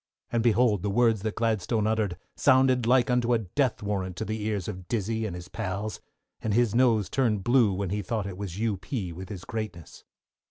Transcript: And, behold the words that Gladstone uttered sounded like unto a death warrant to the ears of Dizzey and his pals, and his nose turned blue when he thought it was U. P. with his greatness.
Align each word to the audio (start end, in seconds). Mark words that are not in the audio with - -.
And, 0.31 0.41
behold 0.41 0.81
the 0.81 0.89
words 0.89 1.21
that 1.21 1.35
Gladstone 1.35 1.85
uttered 1.85 2.17
sounded 2.35 2.87
like 2.87 3.11
unto 3.11 3.33
a 3.35 3.37
death 3.37 3.83
warrant 3.83 4.15
to 4.15 4.25
the 4.25 4.41
ears 4.45 4.67
of 4.67 4.87
Dizzey 4.87 5.27
and 5.27 5.35
his 5.35 5.47
pals, 5.47 5.99
and 6.41 6.55
his 6.55 6.73
nose 6.73 7.07
turned 7.07 7.43
blue 7.43 7.71
when 7.71 7.91
he 7.91 8.01
thought 8.01 8.25
it 8.25 8.35
was 8.35 8.57
U. 8.57 8.77
P. 8.77 9.13
with 9.13 9.29
his 9.29 9.45
greatness. 9.45 10.03